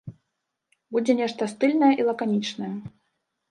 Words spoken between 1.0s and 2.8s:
нешта стыльнае і лаканічнае.